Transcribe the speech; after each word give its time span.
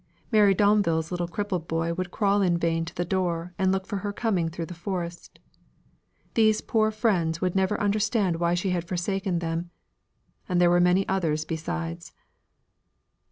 Mary 0.31 0.55
Domville's 0.55 1.11
little 1.11 1.27
crippled 1.27 1.67
boy 1.67 1.93
would 1.93 2.09
crawl 2.09 2.41
in 2.41 2.57
vain 2.57 2.85
to 2.85 2.95
the 2.95 3.05
door 3.05 3.53
and 3.59 3.71
look 3.71 3.85
for 3.85 3.97
her 3.97 4.11
coming 4.11 4.49
through 4.49 4.65
the 4.65 4.73
forest. 4.73 5.37
These 6.33 6.59
poor 6.61 6.89
friends 6.89 7.39
would 7.39 7.53
never 7.53 7.79
understand 7.79 8.37
why 8.37 8.55
she 8.55 8.71
had 8.71 8.87
forsaken 8.87 9.37
them; 9.37 9.69
and 10.49 10.59
there 10.59 10.71
were 10.71 10.81
many 10.81 11.07
others 11.07 11.45
besides. 11.45 12.13